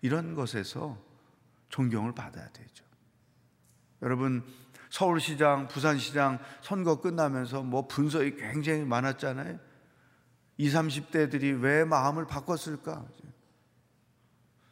이런 0.00 0.34
것에서 0.34 0.98
존경을 1.70 2.14
받아야 2.14 2.48
되죠. 2.50 2.84
여러분 4.02 4.44
서울시장, 4.94 5.66
부산시장 5.66 6.38
선거 6.62 7.00
끝나면서 7.00 7.64
뭐 7.64 7.88
분석이 7.88 8.36
굉장히 8.36 8.84
많았잖아요. 8.84 9.58
20, 10.56 10.72
30대들이 10.72 11.60
왜 11.60 11.84
마음을 11.84 12.28
바꿨을까? 12.28 13.04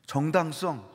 정당성, 0.06 0.88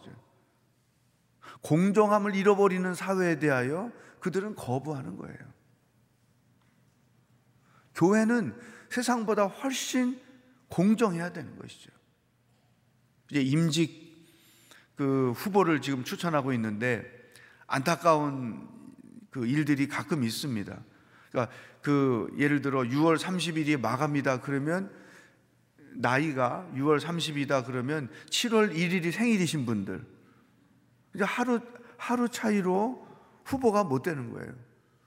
공정함을 1.59 2.35
잃어버리는 2.35 2.93
사회에 2.93 3.37
대하여 3.39 3.91
그들은 4.21 4.55
거부하는 4.55 5.17
거예요. 5.17 5.37
교회는 7.95 8.57
세상보다 8.89 9.47
훨씬 9.47 10.21
공정해야 10.69 11.33
되는 11.33 11.59
것이죠. 11.59 11.91
이제 13.29 13.41
임직 13.41 14.07
그 14.95 15.31
후보를 15.31 15.81
지금 15.81 16.05
추천하고 16.05 16.53
있는데 16.53 17.05
안타까운 17.65 18.76
그 19.37 19.45
일들이 19.45 19.87
가끔 19.87 20.23
있습니다. 20.23 20.75
그러니까 21.29 21.53
그 21.83 22.27
예를 22.39 22.61
들어 22.61 22.81
6월 22.81 23.19
30일이 23.19 23.79
마감이다 23.79 24.41
그러면 24.41 24.89
나이가 25.93 26.67
6월 26.73 26.99
30이다 26.99 27.65
그러면 27.65 28.09
7월 28.29 28.73
1일이 28.73 29.11
생일이신 29.11 29.67
분들 29.67 30.03
이제 31.13 31.23
하루 31.23 31.59
하루 31.97 32.27
차이로 32.27 33.07
후보가 33.45 33.83
못 33.83 34.01
되는 34.01 34.31
거예요. 34.33 34.53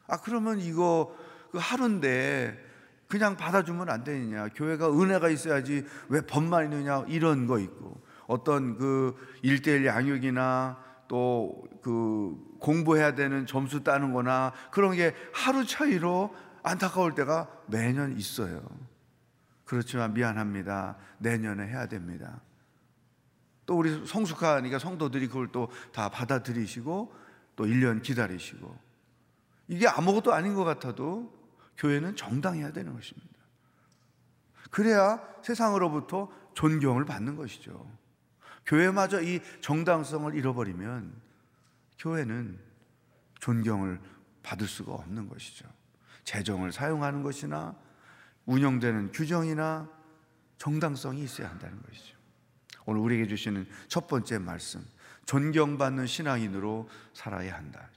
아 0.07 0.21
그러면 0.21 0.61
이거 0.61 1.17
그 1.51 1.59
하루인데 1.59 2.69
그냥 3.09 3.37
받아주면 3.37 3.91
안 3.91 4.05
되느냐? 4.05 4.49
교회가 4.55 4.93
은혜가 4.93 5.29
있어야지 5.29 5.85
왜 6.09 6.21
법만 6.21 6.65
있느냐? 6.65 7.05
이런 7.09 7.49
거 7.49 7.59
있고 7.59 8.01
어떤 8.29 8.79
그 8.79 9.17
일대일 9.43 9.87
양육이나 9.87 10.90
또 11.11 11.71
그 11.83 12.37
공부해야 12.61 13.15
되는 13.15 13.47
점수 13.47 13.83
따는 13.83 14.13
거나 14.13 14.53
그런 14.71 14.95
게 14.95 15.15
하루 15.33 15.67
차이로 15.67 16.35
안타까울 16.63 17.15
때가 17.15 17.51
매년 17.67 18.17
있어요. 18.17 18.63
그렇지만 19.65 20.15
미안합니다. 20.15 20.97
내년에 21.19 21.67
해야 21.67 21.87
됩니다. 21.87 22.41
또 23.67 23.79
우리 23.79 24.07
성숙하니까 24.07 24.79
성도들이 24.79 25.29
그걸 25.29 25.51
또 25.51 25.69
다 25.93 26.09
받아들이시고 26.11 27.15
또 27.57 27.65
1년 27.65 28.03
기다리시고 28.03 28.77
이게 29.69 29.89
아무것도 29.89 30.33
아닌 30.33 30.55
것 30.55 30.65
같아도 30.65 31.33
교회는 31.79 32.15
정당해야 32.15 32.73
되는 32.73 32.93
것입니다. 32.93 33.29
그래야 34.71 35.21
세상으로부터 35.43 36.31
존경을 36.55 37.05
받는 37.05 37.37
것이죠. 37.37 37.91
교회마저 38.71 39.21
이 39.21 39.41
정당성을 39.61 40.33
잃어버리면 40.33 41.13
교회는 41.99 42.57
존경을 43.41 43.99
받을 44.45 44.69
수가 44.69 44.93
없는 44.93 45.29
것이죠. 45.29 45.67
재정을 46.23 46.71
사용하는 46.71 47.25
것이나 47.25 47.75
운영되는 48.47 49.11
규정이나 49.11 49.91
정당성이 50.57 51.25
있어야 51.25 51.51
한다는 51.51 51.83
것이죠. 51.83 52.17
오늘 52.87 53.01
우리에게 53.01 53.27
주시는 53.27 53.67
첫 53.89 54.07
번째 54.07 54.39
말씀, 54.39 54.87
존경받는 55.27 56.07
신앙인으로 56.07 56.89
살아야 57.13 57.57
한다. 57.57 57.89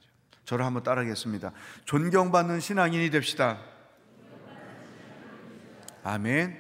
저를 0.44 0.66
한번 0.66 0.82
따라하겠습니다. 0.82 1.52
존경받는 1.86 2.60
신앙인이 2.60 3.12
됩시다. 3.12 3.62
아멘. 6.04 6.58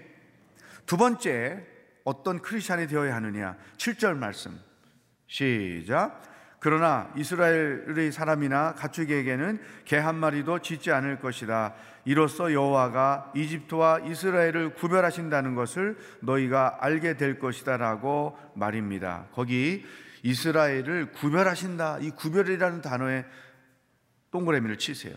두 0.85 0.97
번째, 0.97 1.72
어떤 2.03 2.41
크리스찬이 2.41 2.87
되어야 2.87 3.15
하느냐? 3.15 3.55
7절 3.77 4.17
말씀. 4.17 4.59
시작. 5.27 6.21
그러나 6.59 7.11
이스라엘의 7.17 8.11
사람이나 8.13 8.73
가축에게는 8.75 9.59
개 9.83 9.97
한 9.97 10.15
마리도 10.15 10.59
짓지 10.59 10.91
않을 10.91 11.19
것이다. 11.19 11.73
이로써 12.05 12.53
여호와가 12.53 13.31
이집트와 13.35 13.99
이스라엘을 14.05 14.75
구별하신다는 14.75 15.55
것을 15.55 15.97
너희가 16.21 16.77
알게 16.79 17.17
될 17.17 17.39
것이다라고 17.39 18.37
말입니다. 18.55 19.27
거기 19.33 19.85
이스라엘을 20.23 21.11
구별하신다. 21.11 21.99
이 21.99 22.11
구별이라는 22.11 22.81
단어에 22.81 23.25
동그라미를 24.31 24.77
치세요. 24.77 25.15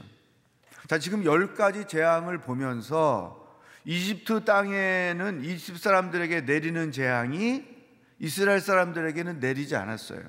자, 0.89 0.99
지금 0.99 1.25
열 1.25 1.55
가지 1.55 1.87
재앙을 1.87 2.39
보면서 2.39 3.46
이집트 3.87 4.45
땅에는 4.45 5.45
이집트 5.45 5.81
사람들에게 5.81 6.41
내리는 6.43 6.91
재앙이 6.91 7.65
이스라엘 8.19 8.61
사람들에게는 8.61 9.39
내리지 9.39 9.77
않았어요. 9.77 10.23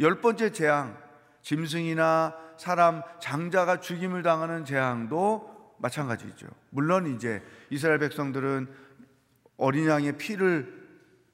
열 0.00 0.20
번째 0.20 0.50
재앙, 0.50 0.98
짐승이나 1.42 2.34
사람, 2.58 3.02
장자가 3.20 3.80
죽임을 3.80 4.22
당하는 4.24 4.64
재앙도 4.64 5.76
마찬가지죠. 5.78 6.48
물론 6.70 7.14
이제 7.14 7.40
이스라엘 7.70 8.00
백성들은 8.00 8.66
어린 9.58 9.86
양의 9.86 10.18
피를 10.18 10.86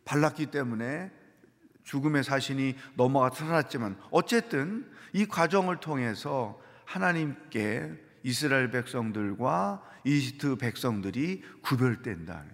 발랐기 0.05 0.47
때문에 0.47 1.11
죽음의 1.85 2.25
사신이 2.25 2.77
넘어가 2.97 3.31
살았지만 3.31 3.97
어쨌든 4.11 4.87
이 5.14 5.27
과정을 5.27 5.79
통해서 5.79 6.61
하나님께 6.85 8.12
이스라엘 8.22 8.70
백성들과 8.70 9.82
이집트 10.04 10.56
백성들이 10.56 11.42
구별된다는. 11.62 12.50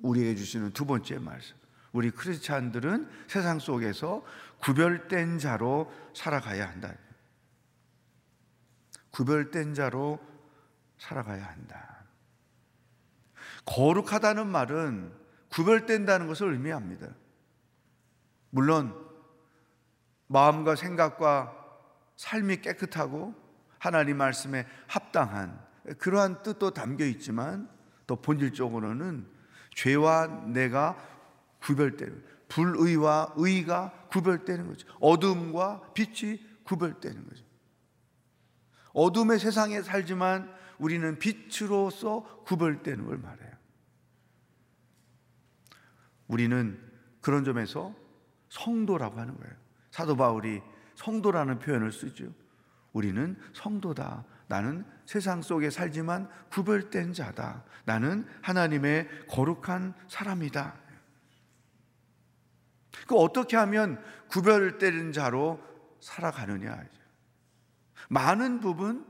우리에게 0.00 0.34
주시는 0.34 0.72
두 0.72 0.86
번째 0.86 1.18
말씀. 1.18 1.56
우리 1.92 2.10
크리스찬들은 2.10 3.08
세상 3.26 3.58
속에서 3.58 4.24
구별된 4.62 5.38
자로 5.38 5.92
살아가야 6.14 6.68
한다. 6.68 6.94
구별된 9.10 9.74
자로 9.74 10.20
살아가야 10.98 11.44
한다. 11.44 12.04
거룩하다는 13.66 14.46
말은 14.46 15.12
구별된다는 15.48 16.26
것을 16.26 16.52
의미합니다. 16.52 17.08
물론 18.50 18.94
마음과 20.28 20.76
생각과 20.76 21.56
삶이 22.16 22.58
깨끗하고 22.58 23.34
하나님 23.80 24.18
말씀에 24.18 24.66
합당한 24.86 25.58
그러한 25.98 26.42
뜻도 26.42 26.72
담겨 26.72 27.04
있지만 27.06 27.68
또 28.06 28.16
본질적으로는 28.16 29.26
죄와 29.74 30.26
내가 30.52 30.96
구별되는 31.60 32.22
불의와 32.48 33.32
의가 33.36 33.92
구별되는 34.10 34.66
거죠. 34.66 34.86
어둠과 35.00 35.92
빛이 35.94 36.40
구별되는 36.64 37.26
거죠. 37.26 37.44
어둠의 38.92 39.38
세상에 39.38 39.80
살지만 39.82 40.52
우리는 40.78 41.18
빛으로서 41.18 42.42
구별되는 42.44 43.06
걸 43.06 43.16
말해요. 43.18 43.50
우리는 46.26 46.78
그런 47.22 47.44
점에서 47.44 47.94
성도라고 48.50 49.18
하는 49.18 49.38
거예요. 49.38 49.54
사도 49.90 50.16
바울이 50.16 50.60
성도라는 50.96 51.60
표현을 51.60 51.92
쓰죠. 51.92 52.32
우리는 52.92 53.36
성도다. 53.54 54.24
나는 54.48 54.84
세상 55.06 55.42
속에 55.42 55.70
살지만 55.70 56.28
구별된 56.50 57.12
자다. 57.12 57.64
나는 57.84 58.26
하나님의 58.42 59.26
거룩한 59.28 59.94
사람이다. 60.08 60.74
그 63.06 63.16
어떻게 63.16 63.56
하면 63.56 64.02
구별된 64.28 65.12
자로 65.12 65.60
살아가느냐. 66.00 66.84
많은 68.08 68.60
부분 68.60 69.06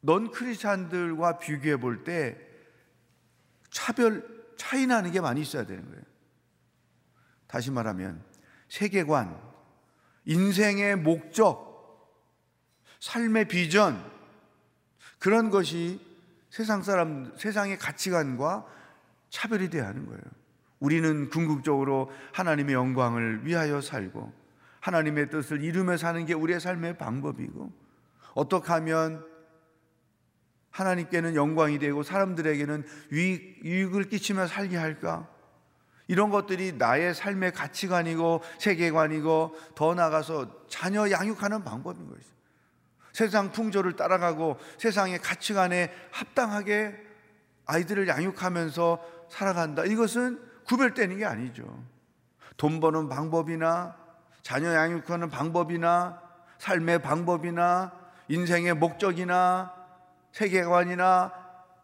넌 0.00 0.30
크리스찬들과 0.30 1.38
비교해 1.38 1.76
볼 1.76 2.04
때 2.04 2.36
차별 3.70 4.26
차이 4.56 4.86
나는 4.86 5.12
게 5.12 5.20
많이 5.20 5.40
있어야 5.40 5.64
되는 5.64 5.88
거예요. 5.88 6.02
다시 7.46 7.70
말하면 7.70 8.22
세계관, 8.68 9.40
인생의 10.24 10.96
목적, 10.96 11.69
삶의 13.00 13.48
비전 13.48 14.02
그런 15.18 15.50
것이 15.50 16.00
세상 16.50 16.82
사람 16.82 17.32
세상의 17.36 17.78
가치관과 17.78 18.66
차별이 19.30 19.70
돼야 19.70 19.86
하는 19.86 20.06
거예요. 20.06 20.20
우리는 20.78 21.28
궁극적으로 21.28 22.10
하나님의 22.32 22.74
영광을 22.74 23.46
위하여 23.46 23.80
살고 23.80 24.32
하나님의 24.80 25.30
뜻을 25.30 25.62
이루며 25.62 25.96
사는 25.96 26.24
게 26.24 26.34
우리의 26.34 26.60
삶의 26.60 26.96
방법이고 26.98 27.70
어떻게 28.34 28.72
하면 28.72 29.24
하나님께는 30.70 31.34
영광이 31.34 31.78
되고 31.78 32.02
사람들에게는 32.02 32.86
유익, 33.12 33.64
유익을 33.64 34.04
끼치며 34.04 34.46
살게 34.46 34.76
할까? 34.76 35.28
이런 36.06 36.30
것들이 36.30 36.72
나의 36.72 37.14
삶의 37.14 37.52
가치관이고 37.52 38.42
세계관이고 38.58 39.56
더 39.74 39.94
나아가서 39.94 40.66
자녀 40.68 41.10
양육하는 41.10 41.62
방법인 41.62 42.08
것이죠. 42.08 42.39
세상 43.12 43.52
풍조를 43.52 43.96
따라가고 43.96 44.58
세상의 44.78 45.20
가치관에 45.20 45.92
합당하게 46.10 46.96
아이들을 47.66 48.08
양육하면서 48.08 49.28
살아간다. 49.30 49.84
이것은 49.84 50.40
구별되는 50.64 51.18
게 51.18 51.24
아니죠. 51.24 51.84
돈 52.56 52.80
버는 52.80 53.08
방법이나 53.08 53.96
자녀 54.42 54.74
양육하는 54.74 55.30
방법이나 55.30 56.20
삶의 56.58 57.02
방법이나 57.02 57.92
인생의 58.28 58.74
목적이나 58.74 59.74
세계관이나 60.32 61.32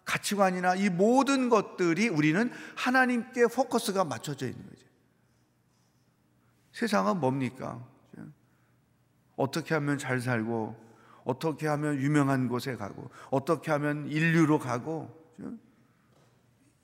가치관이나 0.05 0.77
이 0.77 0.89
모든 0.89 1.49
것들이 1.49 2.09
우리는 2.09 2.53
하나님께 2.77 3.47
포커스가 3.47 4.05
맞춰져 4.05 4.47
있는 4.47 4.65
거죠. 4.65 4.87
세상은 6.73 7.19
뭡니까? 7.19 7.85
어떻게 9.35 9.75
하면 9.75 9.99
잘 9.99 10.21
살고, 10.21 10.86
어떻게 11.27 11.67
하면 11.67 11.97
유명한 11.97 12.47
곳에 12.47 12.77
가고, 12.77 13.11
어떻게 13.31 13.73
하면 13.73 14.07
인류로 14.07 14.61
가고, 14.61 15.35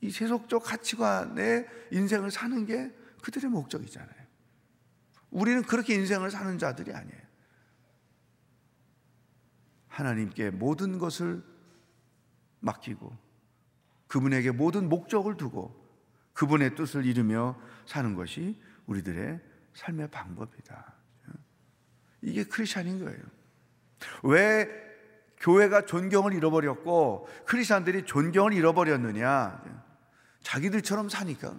이 0.00 0.10
세속적 0.10 0.64
가치관의 0.64 1.68
인생을 1.92 2.32
사는 2.32 2.66
게 2.66 2.92
그들의 3.22 3.48
목적이잖아요. 3.50 4.22
우리는 5.30 5.62
그렇게 5.62 5.94
인생을 5.94 6.32
사는 6.32 6.58
자들이 6.58 6.92
아니에요. 6.92 7.22
하나님께 9.86 10.50
모든 10.50 10.98
것을 10.98 11.44
맡기고 12.60 13.16
그분에게 14.08 14.50
모든 14.50 14.88
목적을 14.88 15.36
두고 15.36 15.80
그분의 16.32 16.74
뜻을 16.74 17.06
이루며 17.06 17.60
사는 17.86 18.14
것이 18.16 18.60
우리들의 18.86 19.40
삶의 19.74 20.10
방법이다. 20.10 20.94
이게 22.22 22.44
크리스천인 22.44 23.04
거예요. 23.04 23.22
왜 24.22 24.68
교회가 25.38 25.86
존경을 25.86 26.34
잃어버렸고 26.34 27.28
크리스천들이 27.46 28.04
존경을 28.04 28.52
잃어버렸느냐? 28.52 29.62
자기들처럼 30.40 31.08
사니까 31.08 31.54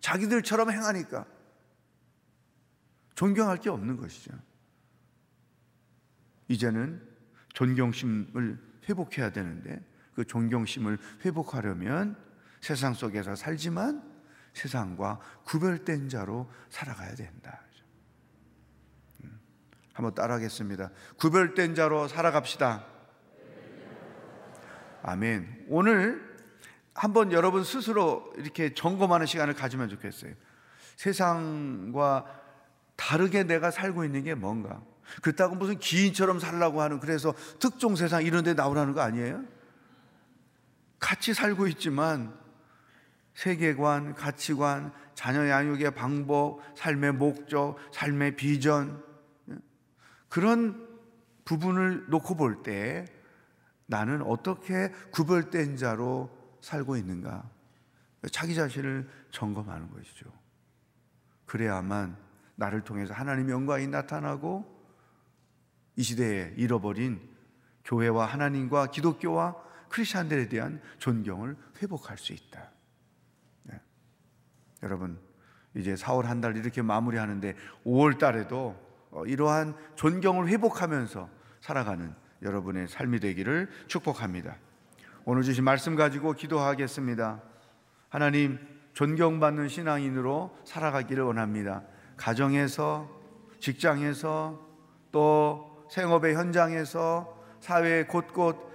자기들처럼 0.00 0.70
행하니까 0.70 1.26
존경할 3.14 3.58
게 3.58 3.70
없는 3.70 3.96
것이죠. 3.96 4.32
이제는 6.48 7.00
존경심을 7.54 8.58
회복해야 8.88 9.30
되는데 9.30 9.80
그 10.14 10.24
존경심을 10.24 10.98
회복하려면 11.24 12.16
세상 12.60 12.94
속에서 12.94 13.34
살지만 13.34 14.02
세상과 14.54 15.20
구별된 15.44 16.08
자로 16.08 16.50
살아가야 16.68 17.14
된다. 17.14 17.60
음, 19.92 19.94
한번 19.94 20.14
따라하겠습니다. 20.14 20.90
구별된 21.18 21.74
자로 21.74 22.08
살아갑시다. 22.08 22.86
아멘. 25.02 25.66
오늘 25.68 26.32
한번 26.94 27.32
여러분 27.32 27.64
스스로 27.64 28.32
이렇게 28.36 28.74
점검하는 28.74 29.26
시간을 29.26 29.54
가지면 29.54 29.88
좋겠어요. 29.88 30.32
세상과 30.96 32.26
다르게 32.96 33.44
내가 33.44 33.70
살고 33.70 34.04
있는 34.04 34.22
게 34.24 34.34
뭔가? 34.34 34.80
그렇다고 35.22 35.56
무슨 35.56 35.78
기인처럼 35.78 36.38
살라고 36.38 36.80
하는 36.80 37.00
그래서 37.00 37.34
특종 37.58 37.96
세상 37.96 38.22
이런 38.22 38.44
데 38.44 38.54
나오라는 38.54 38.92
거 38.92 39.00
아니에요? 39.00 39.42
같이 41.00 41.34
살고 41.34 41.66
있지만 41.68 42.32
세계관, 43.34 44.14
가치관, 44.14 44.92
자녀 45.14 45.48
양육의 45.48 45.92
방법, 45.92 46.60
삶의 46.76 47.14
목적, 47.14 47.76
삶의 47.92 48.36
비전 48.36 49.02
그런 50.32 50.88
부분을 51.44 52.08
놓고 52.08 52.36
볼 52.36 52.62
때 52.62 53.04
나는 53.84 54.22
어떻게 54.22 54.88
구별된 55.10 55.76
자로 55.76 56.30
살고 56.62 56.96
있는가? 56.96 57.50
자기 58.30 58.54
자신을 58.54 59.06
점검하는 59.30 59.90
것이죠. 59.90 60.32
그래야만 61.44 62.16
나를 62.54 62.80
통해서 62.80 63.12
하나님의 63.12 63.52
영광이 63.52 63.88
나타나고 63.88 64.64
이 65.96 66.02
시대에 66.02 66.54
잃어버린 66.56 67.20
교회와 67.84 68.24
하나님과 68.24 68.86
기독교와 68.86 69.54
크리스천들에 69.90 70.48
대한 70.48 70.80
존경을 70.96 71.58
회복할 71.82 72.16
수 72.16 72.32
있다. 72.32 72.70
네. 73.64 73.78
여러분 74.82 75.20
이제 75.74 75.92
4월 75.92 76.22
한 76.22 76.40
달 76.40 76.56
이렇게 76.56 76.80
마무리하는데 76.80 77.54
5월 77.84 78.18
달에도 78.18 78.68
어, 78.68 78.91
이러한 79.26 79.74
존경을 79.96 80.48
회복하면서 80.48 81.28
살아가는 81.60 82.14
여러분의 82.42 82.88
삶이 82.88 83.20
되기를 83.20 83.68
축복합니다. 83.86 84.56
오늘 85.24 85.42
주신 85.42 85.64
말씀 85.64 85.94
가지고 85.94 86.32
기도하겠습니다. 86.32 87.40
하나님 88.08 88.58
존경받는 88.94 89.68
신앙인으로 89.68 90.56
살아가기를 90.64 91.24
원합니다. 91.24 91.82
가정에서 92.16 93.08
직장에서 93.60 94.60
또 95.12 95.86
생업의 95.90 96.34
현장에서 96.34 97.38
사회 97.60 98.04
곳곳 98.04 98.72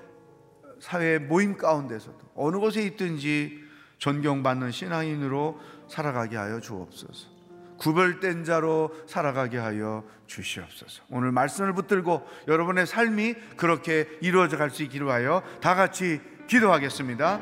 사회 0.79 1.17
모임 1.17 1.57
가운데서도 1.57 2.19
어느 2.35 2.57
곳에 2.57 2.83
있든지 2.83 3.63
존경받는 3.97 4.71
신앙인으로 4.71 5.59
살아가게 5.87 6.37
하여 6.37 6.59
주옵소서. 6.59 7.36
구별된 7.77 8.43
자로 8.43 8.91
살아가게 9.07 9.57
하여 9.57 10.03
주시옵소서. 10.27 11.03
오늘 11.09 11.31
말씀을 11.31 11.73
붙들고 11.73 12.27
여러분의 12.47 12.85
삶이 12.85 13.35
그렇게 13.55 14.07
이루어져 14.21 14.57
갈 14.57 14.69
수 14.69 14.83
있기를 14.83 15.09
하여 15.09 15.41
다 15.61 15.75
같이 15.75 16.21
기도하겠습니다. 16.47 17.39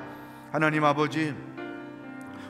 하나님 0.52 0.84
아버지, 0.84 1.36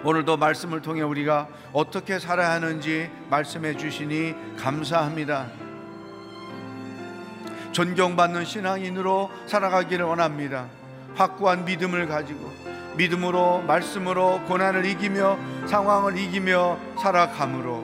오늘도 0.04 0.38
말씀을 0.38 0.82
통해 0.82 1.02
우리가 1.02 1.48
어떻게 1.74 2.20
살아야 2.20 2.52
하는지 2.52 3.10
말씀해 3.30 3.78
주시니 3.78 4.36
감사합니다. 4.58 5.48
존경받는 7.72 8.46
신앙인으로 8.46 9.32
살아가기를 9.48 10.06
원합니다. 10.06 10.70
확고한 11.16 11.66
믿음을 11.66 12.08
가지고 12.08 12.52
믿음으로 12.98 13.62
말씀으로 13.64 14.42
고난을 14.48 14.86
이기며 14.86 15.38
상황을 15.68 16.18
이기며 16.18 16.78
살아감으로 17.00 17.84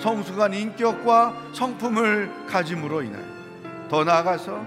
성숙한 0.00 0.54
인격과 0.54 1.34
성품을 1.52 2.46
가짐으로 2.48 3.02
인하여 3.02 3.24
더 3.88 4.04
나아가서 4.04 4.64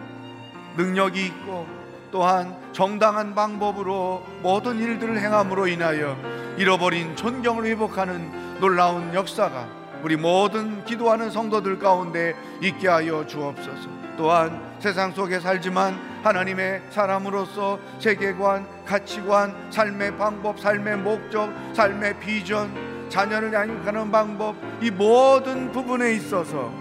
능력이 0.77 1.25
있고 1.27 1.67
또한 2.11 2.55
정당한 2.73 3.33
방법으로 3.33 4.23
모든 4.41 4.77
일들을 4.77 5.19
행함으로 5.19 5.67
인하여 5.67 6.15
잃어버린 6.57 7.15
존경을 7.15 7.65
회복하는 7.65 8.59
놀라운 8.59 9.13
역사가 9.13 9.82
우리 10.03 10.17
모든 10.17 10.83
기도하는 10.83 11.29
성도들 11.29 11.79
가운데 11.79 12.35
있게 12.61 12.89
하여 12.89 13.25
주옵소서. 13.25 13.89
또한 14.17 14.61
세상 14.79 15.11
속에 15.11 15.39
살지만 15.39 15.97
하나님의 16.23 16.81
사람으로서 16.89 17.79
세계관, 17.99 18.67
가치관, 18.85 19.71
삶의 19.71 20.17
방법, 20.17 20.59
삶의 20.59 20.97
목적, 20.97 21.49
삶의 21.73 22.19
비전, 22.19 22.93
자녀를 23.09 23.53
양육하는 23.53 24.11
방법 24.11 24.55
이 24.81 24.91
모든 24.91 25.71
부분에 25.71 26.13
있어서 26.13 26.71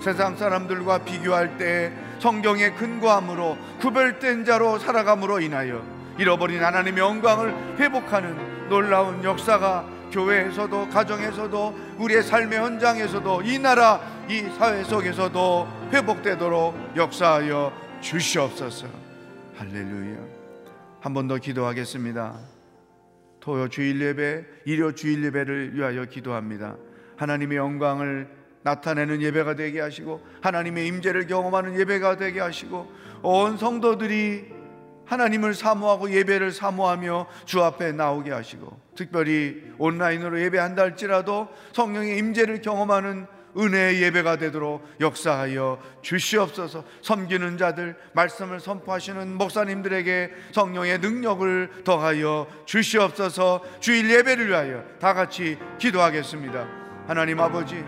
세상 0.00 0.36
사람들과 0.36 0.98
비교할 0.98 1.58
때 1.58 1.92
성경의 2.20 2.76
근거함으로 2.76 3.56
구별된 3.80 4.44
자로 4.44 4.78
살아감으로 4.78 5.40
인하여 5.40 5.82
잃어버린 6.18 6.62
하나님의 6.62 7.02
영광을 7.02 7.54
회복하는 7.78 8.68
놀라운 8.68 9.22
역사가 9.24 9.97
교회에서도 10.10 10.88
가정에서도 10.88 11.78
우리의 11.98 12.22
삶의 12.22 12.58
현장에서도 12.58 13.42
이 13.42 13.58
나라 13.58 14.00
이 14.28 14.40
사회 14.58 14.82
속에서도 14.84 15.68
회복되도록 15.92 16.74
역사하여 16.96 17.72
주시옵소서. 18.00 18.86
할렐루야. 19.56 20.18
한 21.00 21.14
번 21.14 21.28
더 21.28 21.36
기도하겠습니다. 21.38 22.38
토요 23.40 23.68
주일 23.68 24.00
예배, 24.00 24.44
일요 24.66 24.92
주일 24.94 25.24
예배를 25.24 25.74
위하여 25.74 26.04
기도합니다. 26.04 26.76
하나님의 27.16 27.56
영광을 27.56 28.28
나타내는 28.62 29.22
예배가 29.22 29.54
되게 29.54 29.80
하시고 29.80 30.20
하나님의 30.42 30.86
임재를 30.88 31.26
경험하는 31.26 31.78
예배가 31.78 32.16
되게 32.16 32.40
하시고 32.40 32.90
온 33.22 33.56
성도들이 33.56 34.57
하나님을 35.08 35.54
사모하고 35.54 36.10
예배를 36.12 36.52
사모하며 36.52 37.26
주 37.44 37.62
앞에 37.62 37.92
나오게 37.92 38.30
하시고 38.30 38.78
특별히 38.94 39.62
온라인으로 39.78 40.40
예배한다 40.40 40.82
할지라도 40.82 41.48
성령의 41.72 42.18
임재를 42.18 42.60
경험하는 42.60 43.26
은혜의 43.56 44.02
예배가 44.02 44.36
되도록 44.36 44.86
역사하여 45.00 45.80
주시옵소서. 46.02 46.84
섬기는 47.02 47.58
자들 47.58 47.96
말씀을 48.12 48.60
선포하시는 48.60 49.36
목사님들에게 49.36 50.30
성령의 50.52 50.98
능력을 50.98 51.82
더하여 51.82 52.46
주시옵소서. 52.66 53.62
주일 53.80 54.10
예배를 54.10 54.48
위하여 54.48 54.84
다 55.00 55.14
같이 55.14 55.58
기도하겠습니다. 55.78 56.68
하나님 57.08 57.40
아버지 57.40 57.82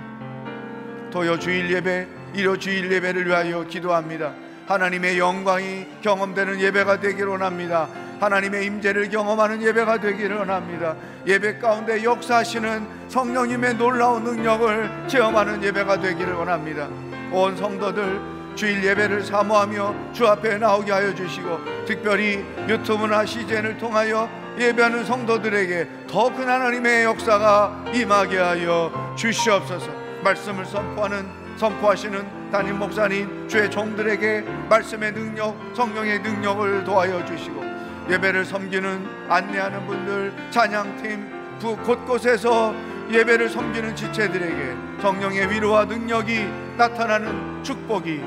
토요 1.12 1.38
주일 1.38 1.70
예배 1.70 2.08
일요 2.34 2.56
주일 2.56 2.90
예배를 2.90 3.26
위하여 3.26 3.66
기도합니다 3.66 4.34
하나님의 4.70 5.18
영광이 5.18 5.84
경험되는 6.00 6.60
예배가 6.60 7.00
되기를 7.00 7.26
원합니다. 7.26 7.88
하나님의 8.20 8.66
임재를 8.66 9.08
경험하는 9.10 9.62
예배가 9.62 9.98
되기를 9.98 10.36
원합니다. 10.36 10.94
예배 11.26 11.58
가운데 11.58 12.04
역사하시는 12.04 12.86
성령님의 13.08 13.74
놀라운 13.74 14.22
능력을 14.22 15.08
체험하는 15.08 15.64
예배가 15.64 16.00
되기를 16.00 16.34
원합니다. 16.34 16.88
온 17.32 17.56
성도들 17.56 18.20
주일 18.54 18.84
예배를 18.84 19.24
사모하며 19.24 20.12
주 20.12 20.28
앞에 20.28 20.58
나오게 20.58 20.92
하여 20.92 21.12
주시고 21.16 21.58
특별히 21.86 22.44
유튜브나 22.68 23.26
CGN을 23.26 23.76
통하여 23.76 24.28
예배하는 24.56 25.04
성도들에게 25.04 25.88
더 26.06 26.30
큰 26.30 26.48
하나님의 26.48 27.04
역사가 27.06 27.86
임하게 27.92 28.38
하여 28.38 29.14
주시옵소서. 29.16 29.90
말씀을 30.22 30.64
선포하는 30.64 31.26
선포하시는 31.56 32.39
담임 32.50 32.78
목사님 32.78 33.48
주의 33.48 33.70
종들에게 33.70 34.40
말씀의 34.68 35.12
능력 35.12 35.56
성령의 35.74 36.20
능력을 36.20 36.84
도하여 36.84 37.24
주시고 37.24 37.62
예배를 38.10 38.44
섬기는 38.44 39.06
안내하는 39.28 39.86
분들 39.86 40.32
찬양팀 40.50 41.58
곳곳에서 41.60 42.74
예배를 43.10 43.48
섬기는 43.48 43.94
지체들에게 43.94 45.00
성령의 45.00 45.50
위로와 45.50 45.84
능력이 45.84 46.44
나타나는 46.76 47.62
축복이 47.62 48.20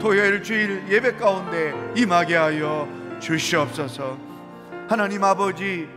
토요일 0.00 0.42
주일 0.42 0.84
예배 0.88 1.16
가운데 1.16 1.74
임하게 1.96 2.36
하여 2.36 2.86
주시옵소서. 3.18 4.18
하나님 4.88 5.24
아버지 5.24 5.88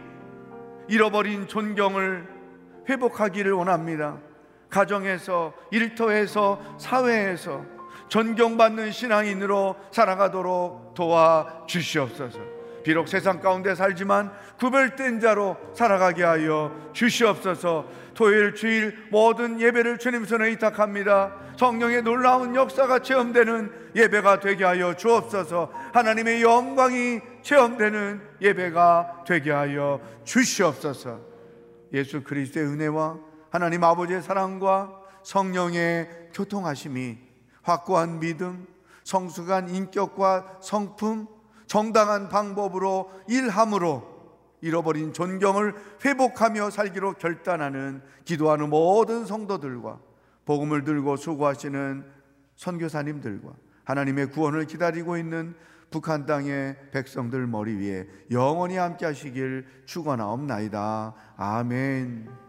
잃어버린 0.87 1.47
존경을 1.47 2.25
회복하기를 2.87 3.51
원합니다 3.51 4.17
가정에서 4.69 5.53
일터에서 5.71 6.61
사회에서 6.77 7.65
존경받는 8.09 8.91
신앙인으로 8.91 9.75
살아가도록 9.91 10.93
도와 10.95 11.63
주시옵소서. 11.67 12.39
비록 12.83 13.07
세상 13.07 13.39
가운데 13.39 13.75
살지만 13.75 14.31
구별된 14.57 15.19
자로 15.19 15.57
살아가게 15.73 16.23
하여 16.23 16.71
주시옵소서. 16.93 17.85
토요일 18.13 18.55
주일 18.55 18.97
모든 19.11 19.61
예배를 19.61 19.97
주님 19.97 20.25
손에 20.25 20.47
의탁합니다. 20.47 21.35
성령의 21.57 22.03
놀라운 22.03 22.55
역사가 22.55 22.99
체험되는 22.99 23.71
예배가 23.95 24.39
되게 24.39 24.63
하여 24.63 24.95
주옵소서. 24.95 25.71
하나님의 25.93 26.41
영광이 26.41 27.19
체험되는 27.41 28.21
예배가 28.41 29.23
되게 29.27 29.51
하여 29.51 29.99
주시옵소서. 30.23 31.19
예수 31.93 32.23
그리스도의 32.23 32.65
은혜와 32.65 33.28
하나님 33.49 33.83
아버지의 33.83 34.21
사랑과 34.21 34.99
성령의 35.23 36.29
교통하심이 36.33 37.17
확고한 37.63 38.19
믿음, 38.19 38.67
성숙한 39.03 39.69
인격과 39.69 40.59
성품, 40.61 41.27
정당한 41.67 42.29
방법으로 42.29 43.11
일함으로 43.27 44.19
잃어버린 44.61 45.13
존경을 45.13 45.73
회복하며 46.03 46.69
살기로 46.69 47.13
결단하는 47.13 48.01
기도하는 48.25 48.69
모든 48.69 49.25
성도들과 49.25 49.99
복음을 50.45 50.83
들고 50.83 51.15
수고하시는 51.15 52.05
선교사님들과 52.55 53.51
하나님의 53.85 54.31
구원을 54.31 54.65
기다리고 54.65 55.17
있는 55.17 55.55
북한 55.89 56.25
땅의 56.25 56.91
백성들 56.91 57.47
머리 57.47 57.75
위에 57.75 58.07
영원히 58.31 58.77
함께 58.77 59.05
하시길 59.05 59.65
축원하옵나이다. 59.85 61.13
아멘. 61.37 62.48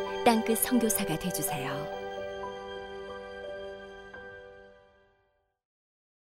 땅끝 0.23 0.59
성교사가 0.59 1.17
되주세요 1.17 2.00